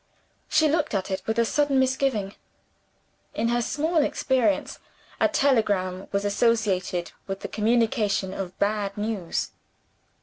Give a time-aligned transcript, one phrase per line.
[0.49, 2.33] She looked at it with a sudden misgiving.
[3.35, 4.79] In her small experience,
[5.19, 9.51] a telegram was associated with the communication of bad news.